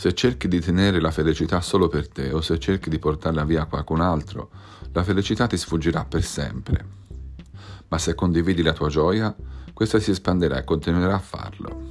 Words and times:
Se 0.00 0.14
cerchi 0.14 0.48
di 0.48 0.60
tenere 0.60 0.98
la 0.98 1.10
felicità 1.10 1.60
solo 1.60 1.86
per 1.86 2.08
te 2.08 2.32
o 2.32 2.40
se 2.40 2.58
cerchi 2.58 2.88
di 2.88 2.98
portarla 2.98 3.44
via 3.44 3.60
a 3.60 3.66
qualcun 3.66 4.00
altro, 4.00 4.48
la 4.92 5.02
felicità 5.02 5.46
ti 5.46 5.58
sfuggirà 5.58 6.06
per 6.06 6.22
sempre. 6.22 6.86
Ma 7.88 7.98
se 7.98 8.14
condividi 8.14 8.62
la 8.62 8.72
tua 8.72 8.88
gioia, 8.88 9.36
questa 9.74 9.98
si 9.98 10.10
espanderà 10.10 10.56
e 10.56 10.64
continuerà 10.64 11.16
a 11.16 11.18
farlo. 11.18 11.82